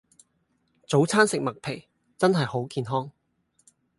[0.87, 3.11] 早餐食麥皮真係好健康